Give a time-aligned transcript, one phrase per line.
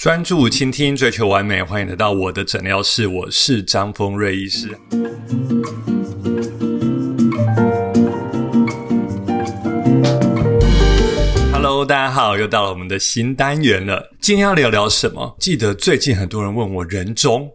[0.00, 4.70] 专注倾听，追求完美，欢迎来到我的诊疗室，我是张峰瑞医师。
[11.52, 14.10] Hello，大家好，又到了我们的新单元了。
[14.22, 15.36] 今天要聊聊什么？
[15.38, 17.50] 记得最近很多人问我人中，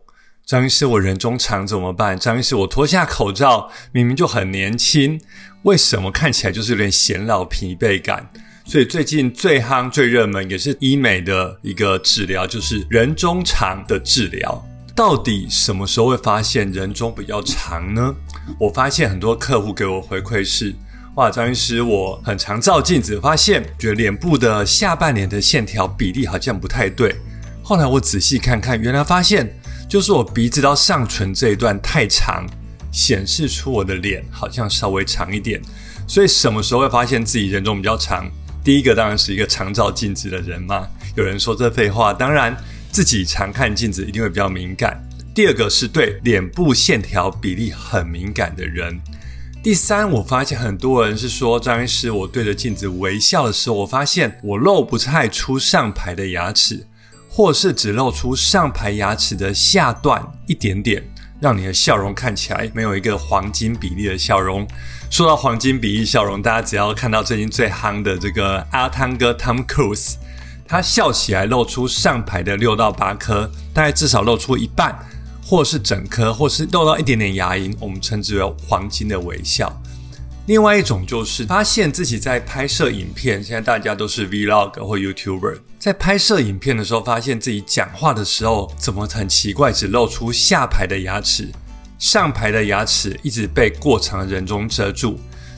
[0.46, 2.16] 张医师，我人中长怎么办？
[2.16, 5.20] 张医师，我脱下口罩，明明就很年轻，
[5.64, 8.32] 为什么看起来就是有点显老、疲惫感？
[8.68, 14.66] 所以最近最夯、最热门，也是医美的一个治疗，就是人中长的治疗。
[14.96, 18.16] 到底什么时候会发现人中比较长呢？
[18.60, 20.74] 我发现很多客户给我回馈是：
[21.16, 27.16] 哇，张医师，我很常照镜子，发现觉得脸部的下半脸的线条比例好像不太对。
[27.62, 29.48] 后来我仔细看看，原来发现
[29.88, 32.48] 就是我鼻子到上唇这一段太长，
[32.92, 35.62] 显示出我的脸好像稍微长一点。
[36.08, 38.28] 所以什么时候会发现自己人中比较长？
[38.66, 42.58] 第一个当然是一个常照镜子的人嘛，有人说这废话，当然
[42.90, 45.00] 自己常看镜子一定会比较敏感。
[45.36, 49.00] 第二个是对脸部线条比例很敏感的人。
[49.62, 56.88] 第三，我发现很多人是说张医师，我对着镜子微笑的时候，我发现我露不太出上排的牙齿，
[57.30, 61.04] 或是只露出上排牙齿的下段一点点。
[61.40, 64.68] 让你的笑容看起来没有一个黄金比例的笑容。
[65.10, 70.16] 说到黄金比例笑容，大家只要看到最近最夯的这个阿汤哥 Tom Cruise，
[70.68, 74.98] 他笑起来露出上排的六到八颗，大概至少露出一半，
[75.44, 79.82] 或是整颗，或是露到一点点牙龈，我们称之为黄金的微笑。
[80.48, 91.50] 另外一种就是发现自己在拍摄影片，现在大家都是 Vlog 或 YouTuber，在拍摄影片的时候，发现自己讲话的时候怎么很奇怪，只露出下排的牙齿，
[91.98, 95.18] 上排的牙齿一直被过长的人中遮住，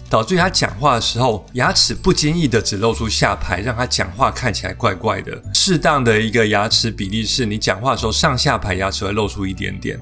[0.09, 5.37] 导致他讲话的时候牙齿不经意的只露出下排，让他讲话看起来怪怪的。
[5.53, 9.99] 适当的一个牙齿比例是你讲话的时候上下排牙齿会露出一点点。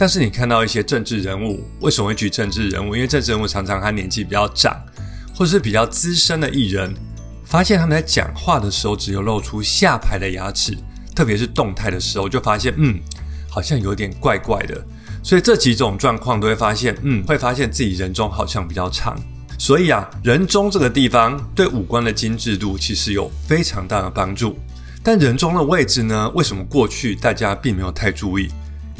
[0.00, 2.96] 但是你看到一些政治人物，为什么会举政治人物？
[2.96, 4.74] 因为政治人物常常他年纪比较长，
[5.34, 6.94] 或是比较资深的艺人，
[7.44, 10.74] 发现他们在讲话的时候只有露出下排的牙齿，
[11.14, 12.98] 特别是动态的时候，就发现嗯，
[13.50, 14.82] 好像有点怪怪的。
[15.22, 19.14] 所以这几种状况都会发现，嗯，会发现自己人中好像比较长。
[19.58, 24.58] 所以啊，人中这个地方对五官的精致度其实有非常大的帮助。
[25.02, 28.48] 但人中的位置呢，为什么过去大家并没有太注意？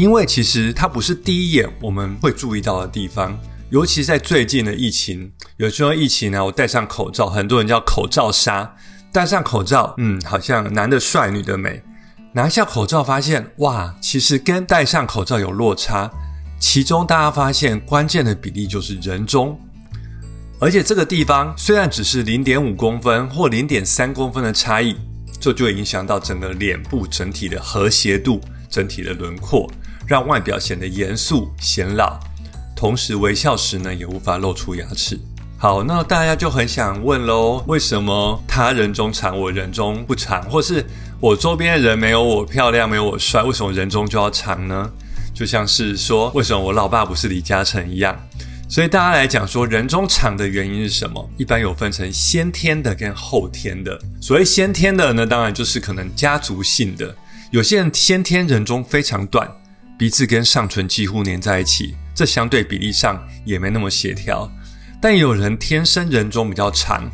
[0.00, 3.38] 因为其实它不是第一眼我们会注意到的地方，
[3.69, 8.75] 尤其在最近的疫情，有时候疫情呢，我戴上口罩，很多人叫口罩杀，
[9.12, 11.83] 戴上口罩，嗯，好像男的帅，女的美，
[12.33, 16.11] 拿下口罩发现，哇，其实跟戴上口罩有落差，
[16.59, 19.61] 其中大家发现关键的比例就是人中，
[20.59, 24.97] 而且这个地方虽然只是零点五公分或零点三公分的差异，
[25.38, 28.41] 这就会影响到整个脸部整体的和谐度、
[28.71, 29.71] 整体的轮廓。
[30.10, 32.19] 让外表显得严肃显老，
[32.75, 35.16] 同时微笑时呢也无法露出牙齿。
[35.56, 40.43] 好，那大家就很想问喽：为什么他人中长，我人中不长？
[40.50, 40.84] 或是
[41.20, 44.91] 我周边的人没有我漂亮，没有我帅，为什么人中就要长呢？
[45.32, 48.20] 就像是说，为什么我老爸不是李嘉诚一样？
[48.69, 51.31] 所以大家来讲说，人中长的原因是什么？
[51.37, 53.97] 一般有分成先天的跟后天的。
[54.20, 57.15] 所谓先天的呢，当然就是可能家族性的，
[57.53, 59.49] 有些人先天人中非常短。
[60.00, 64.50] 鼻子跟上唇几乎粘在一起，这相对比例上也没那么协调。
[64.99, 67.05] 但有人天生人中比较长，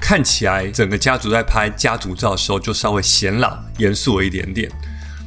[0.00, 4.70] 看起来整个家族在拍家族照的时候就稍微显老、严肃了一点点。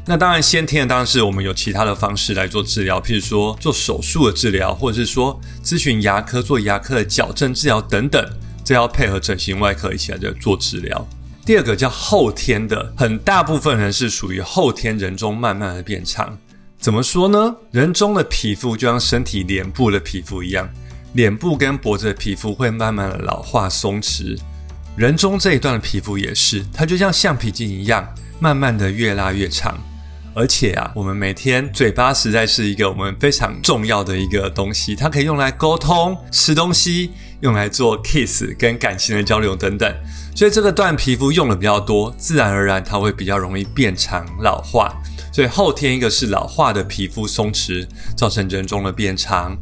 [0.05, 8.25] 那当然先天的当然是我们有其他的方式来做治疗，譬如说做手术的治疗，或者是说咨询牙科做牙科的矫正治疗等等，
[8.63, 11.05] 这要配合整形外科一起来做治疗。
[11.45, 16.37] 第二个叫后天的，很大部分人是属于后天人中慢慢的变长。
[16.81, 17.55] 怎么说呢？
[17.69, 20.67] 人中的皮肤就像身体脸部的皮肤一样，
[21.13, 24.35] 脸部跟脖子的皮肤会慢慢的老化松弛，
[24.95, 28.03] 人中这一段的皮肤也是，它就像橡皮筋一样，
[28.39, 29.77] 慢慢的越拉越长。
[30.33, 37.11] 而且啊，我们每天嘴巴实在是一个我们非常重要的一个东西，它可以用来沟通、吃东西，
[37.41, 39.93] 用来做 kiss 跟感情的交流等等。
[40.33, 44.91] 所以这个段皮肤用的比较多，自然而然它会比较容易变长老化。
[45.31, 47.87] 所以后天一个是老化的皮肤松弛，
[48.17, 49.55] 造成人中的变长，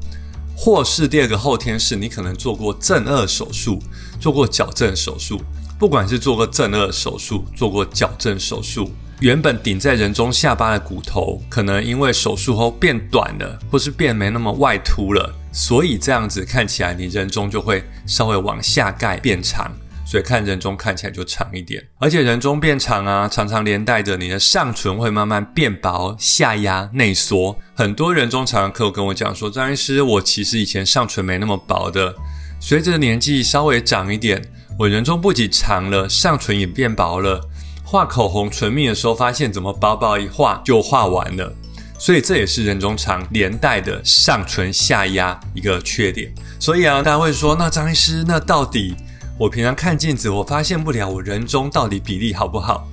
[0.56, 3.80] 或是第二个后天是你可能做过正颚手术，
[4.20, 5.42] 做过矫正手术，
[5.78, 19.72] 不管是做过正颚手术，做过矫正手术，原本顶在人中下巴的骨头，可能因为手术后变短了，或是变没那么外凸了，所以这样子看起来你人中就会稍微往下盖变长。
[20.10, 21.88] 所以看人中看起来就长一点。
[22.00, 27.56] 而且人中变长啊，常常连带着你的上唇会慢慢变薄、下压、内缩。
[27.76, 32.16] 很多人中常常客户跟我讲说：“张医师，我其实以前上唇没那么薄的，
[32.60, 34.42] 随着年纪稍微长一点，
[34.80, 37.40] 我人中不仅长了，上唇也变薄了。
[37.84, 41.54] 画口红、唇蜜的时候，发现怎么薄薄一画就画完了。”
[42.00, 46.34] 所以这也是人中长连带的上唇下压一个缺点。
[46.60, 48.96] 所以啊，大家会说，那张医师，那到底
[49.40, 52.86] 我平常看镜子，我发现不了我人中到底比例好不好？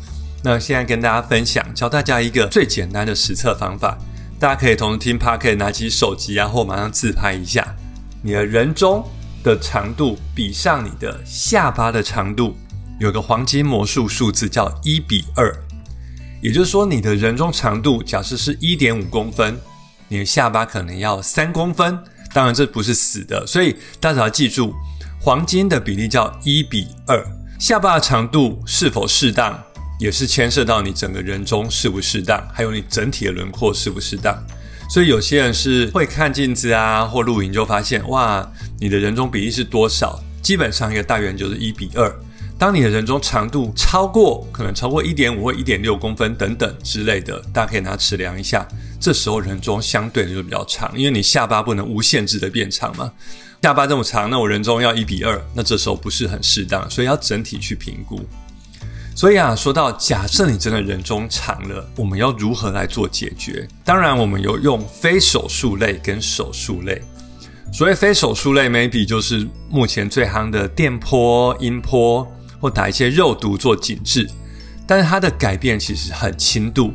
[0.45, 3.99] 那现在跟大家分享，教大家一个最简单的实测方法。
[4.39, 7.67] 大家可以同时听 p a 可以拿起手机啊，或马上自拍一下，
[8.23, 9.05] 你的人中
[9.43, 12.55] 的长度比上你的下巴的长度，
[13.01, 15.53] 有个黄金魔术数字叫一比二。
[16.41, 19.59] 也就是说，你的人中长度假设是一点五公分，
[20.07, 21.99] 你的下巴可能要三公分。
[22.33, 24.73] 当然，这不是死的，所以大家要记住，
[25.27, 27.21] 黄金的比例叫一比二。
[27.59, 29.61] 下巴的长度是否适当，
[29.99, 34.41] 也是牵涉到你整个人中适不适当，还有你整体的轮廓适不适当。
[34.89, 40.23] 所以有些人是会看镜子啊，或录影就发现，哇，你的人中比例是多少？
[40.41, 42.09] 基本上一个大圆就是一比二。
[42.57, 48.65] 当你的人中长度超过，可能超过一点五或一点六公分等等之类的，大家可以拿尺量一下。
[49.01, 53.11] 这时候人中相对的就比较长，因为你下巴不能无限制的变长嘛。
[53.67, 58.21] 下巴这么长，那我人中要一比二，那这时候不是很适当，所以要整体去评估。
[59.13, 63.67] 所以啊，说到假设你真的人中长了，我们要如何来做解决？
[63.85, 67.03] 当然，我们有用非手术类跟手术类。
[67.73, 72.25] 所谓非手术类，maybe 就是目前最夯的电波、音波。
[72.61, 74.31] 或打一些肉毒做紧致，
[74.87, 76.95] 但是它的改变其实很轻度，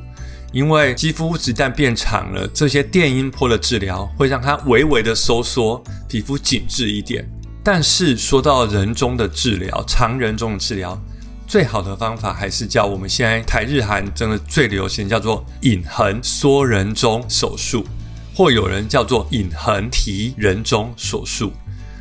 [0.52, 7.26] 因为肌肤一旦变长了，这些电音波的治疗会让它微微的收缩，皮肤紧致一点。
[7.64, 11.02] 但是说到人中的治疗，常人中的治疗，
[11.48, 17.86] 最好的方法还是叫我们现在台日韩真的最流行，叫做隐痕缩人中手术，
[18.36, 21.54] 或有人叫做隐痕提人中手术。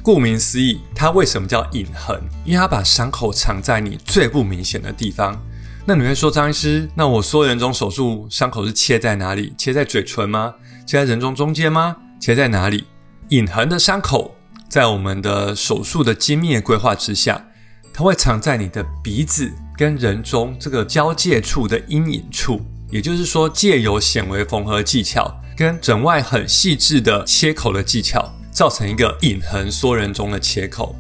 [0.03, 2.21] 顾名思义，它为什么叫隐痕？
[2.45, 5.41] 因为它把伤口藏在你最不明显的地方。
[5.87, 9.53] 那你会说，张医师，那我缩人中手术伤口是切在哪里？
[9.57, 10.53] 切在嘴唇吗？
[10.85, 11.97] 切在人中中间吗？
[12.19, 12.85] 切在哪里？
[13.31, 14.37] 隐痕的伤口，
[14.69, 17.44] 在我们的手术的精密规划之下，
[17.93, 22.61] 它会藏在你的鼻子跟人中这个交界处的阴影处。
[22.91, 28.32] 也就是说，借由显微缝合技巧跟整外很细致的切口的技巧。
[28.53, 30.94] 造成一个隐痕缩人中的切口，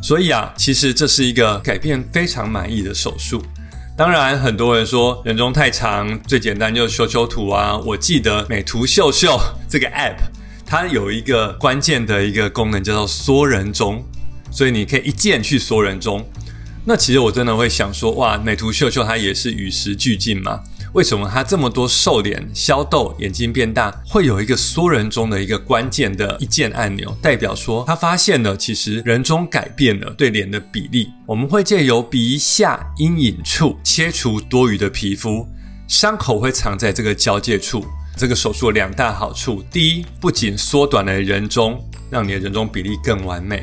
[0.00, 3.42] 所以啊，其实这是一个改变非常满意的手术。
[3.96, 7.76] 当然，很多人说人中太长，最简单就是修修图啊。
[7.76, 9.38] 我记得美图秀秀
[9.68, 10.16] 这个 app，
[10.72, 14.02] 它有一个关键的一个功能叫做缩人中，
[14.50, 16.26] 所以你可以一键去缩人中。
[16.86, 20.60] 那其实我真的会想说，哇，美图秀秀它也是与时俱进嘛。
[20.94, 31.10] 为什么它这么多瘦脸、消痘、眼睛变大，会有一个缩人中的一个关键的一键按钮，代表说它发现了其实人中改变了对脸的比例。
[31.26, 35.46] 我们会借由鼻下阴影处切除多余的皮肤，
[35.86, 37.84] 伤口会藏在这个交界处。
[38.16, 43.58] 这个手术两大好处：第一，不仅缩短了人中，让你的人中比例更完美；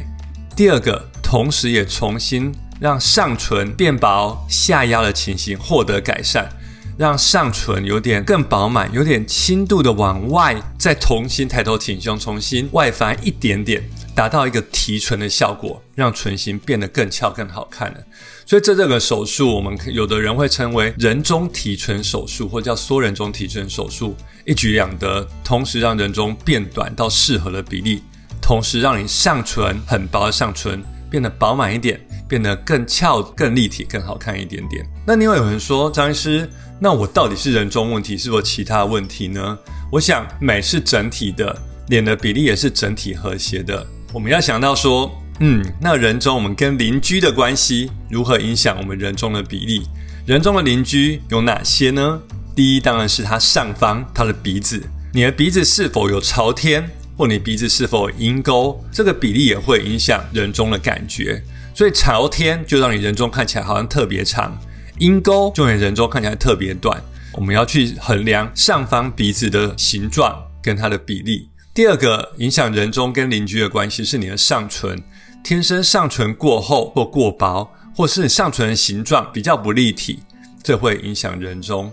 [0.56, 6.50] 第二个，同时也重新让上唇变薄、下压的情形获得改善。
[6.98, 13.82] 让上唇有点更饱满，有点轻度的往外，再重新抬头挺胸，重新外翻一点点，
[14.20, 17.98] 达到一个提唇的效果，让唇形变得更翘、更好看了。
[18.46, 24.14] 所以这这个手术，我们有的人会称为人中提唇手术，或叫缩人中提唇手术，
[24.46, 28.04] 一举两得，同时让人中变短到适合的比例，
[28.42, 31.98] 同时让你上唇很薄的上唇变得饱满一点，
[32.28, 34.86] 变得更翘、更立体、更好看一点点。
[35.08, 36.50] 那另外有人说，张医师。
[36.82, 39.58] 那我到底是人中问题，是否其他问题呢？
[39.90, 41.58] 我想美是整体的，
[41.88, 43.88] 脸的比例也是整体和谐的。
[44.12, 49.84] 我们要想到说，嗯，那人中我们跟邻居的关系如何影响我们人中的比例？
[50.26, 52.20] 人中的邻居有哪些呢？
[52.56, 54.82] 第一当然是它上方它的鼻子，
[55.14, 61.44] 你的鼻子是否有朝天，或你鼻子是否有鹰钩，这个比例也会影响人中的感觉。
[61.76, 64.58] 所以朝天就让你人中看起来好像特别长。
[64.98, 67.00] 鹰钩就连人中看起来特别短，
[67.34, 71.49] 我们要去衡量上方鼻子的形状跟它的比例。
[71.80, 75.02] 第二个影响人中跟邻居的关系是你的上唇，
[75.42, 80.20] 天生上唇过厚或过薄，或是上唇的形状比较不立体，
[80.62, 81.90] 这会影响人中。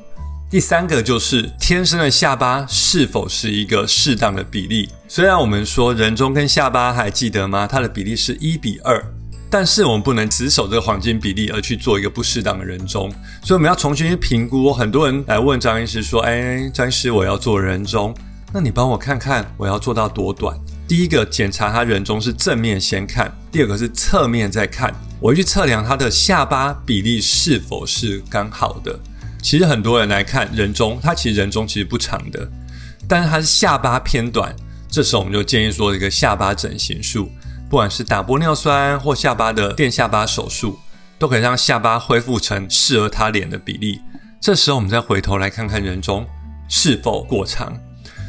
[0.50, 4.88] 第三个就是天生的下巴是否是一个适当的比例。
[5.06, 7.64] 虽然我们说人中跟下巴还记得吗？
[7.64, 9.00] 它的比例是一比二。
[9.48, 13.08] 但是我们不能死守这个黄金比例而去做一个不适当的人中，
[13.44, 14.72] 所以我们要重新去评估。
[14.72, 18.12] 很多人来问张医师说：“哎，张医师，我要做人中，
[18.52, 24.94] 那你帮我看看我要做到多短？”第一个检查他人中是正面先看，第二个是侧面再看。
[25.18, 28.98] 我去测量他的下巴比例是否是刚好的。
[29.42, 32.48] 其实很多人来看人中，他其实人中其实不长的，
[33.08, 34.54] 但是他是下巴偏短。
[34.88, 37.30] 这时候我们就建议说一个下巴整形术。
[37.68, 40.78] 不管是打玻尿酸或下巴的垫下巴手术，
[41.18, 44.00] 都可以让下巴恢复成适合他脸的比例。
[44.40, 46.24] 这时候我们再回头来看看人中
[46.68, 47.76] 是否过长。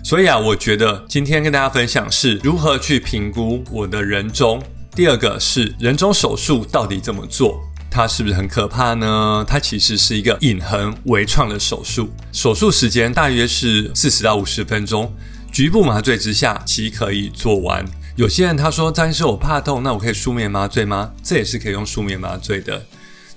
[0.07, 4.63] 所以啊，我觉得今天跟大家分享是如何去评估我的人中。
[4.95, 7.59] 第二个是人中手术到底怎么做，
[7.91, 9.43] 它是不是很可怕呢？
[9.45, 15.13] 它其实是一个隐痕微创的手术，手术时间大约是四十到五十分钟，
[15.51, 17.83] 局部麻醉之下即可以做完。
[18.15, 22.81] 有些人他说：“张医师，我怕痛，那我可以舒眠麻醉吗？”这也是可以用舒眠麻醉的。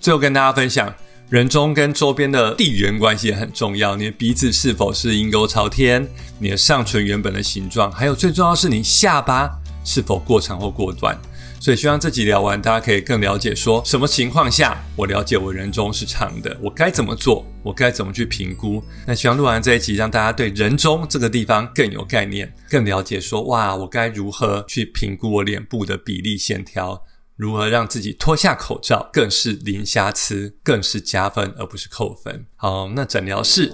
[0.00, 0.94] 最后跟大家分享，
[1.30, 3.94] 人中跟周边的地缘关系也很重要。
[3.94, 6.04] 你的鼻子是否是鹰钩朝天？
[6.40, 9.49] 你的上唇原本的形状，还有最重要是你下巴
[9.84, 11.16] 是否过长或过短。
[11.60, 18.82] 所以希望这集聊完，大家可以更了解，说什么情况下我了解我人中是长的，我该怎么做，我该怎么去评估。
[19.06, 27.00] 那希望录完这一集，让大家对人中这个地方更有概念，更了解，说哇，我该如何去评估我脸部的比例线条，
[27.40, 32.44] 如何让自己脱下口罩更是零瑕疵，更是加分而不是扣分。
[32.54, 33.73] 好，那诊疗室，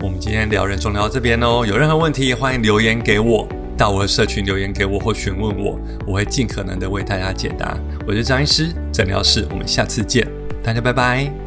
[0.00, 3.48] 我们今天聊人中聊到这边哦，有任何问题欢迎留言给我。
[3.74, 7.78] 到我的社群留言给我或询问我，我会尽可能的为大家解答。
[8.06, 10.30] 我是张医师，诊疗室，我们下次见，
[10.62, 11.45] 大家拜拜。